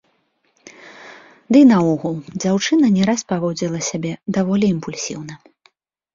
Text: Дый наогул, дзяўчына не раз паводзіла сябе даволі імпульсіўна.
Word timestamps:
Дый 1.55 1.63
наогул, 1.71 2.15
дзяўчына 2.41 2.85
не 2.97 3.03
раз 3.11 3.19
паводзіла 3.33 3.79
сябе 3.91 4.11
даволі 4.41 4.65
імпульсіўна. 4.79 5.33